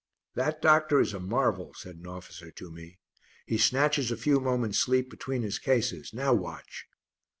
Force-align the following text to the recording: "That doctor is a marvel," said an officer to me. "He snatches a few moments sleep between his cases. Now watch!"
"That 0.33 0.63
doctor 0.63 0.99
is 0.99 1.13
a 1.13 1.19
marvel," 1.19 1.75
said 1.75 1.97
an 1.97 2.07
officer 2.07 2.49
to 2.49 2.71
me. 2.71 2.97
"He 3.45 3.59
snatches 3.59 4.09
a 4.09 4.17
few 4.17 4.39
moments 4.39 4.79
sleep 4.79 5.11
between 5.11 5.43
his 5.43 5.59
cases. 5.59 6.11
Now 6.11 6.33
watch!" 6.33 6.87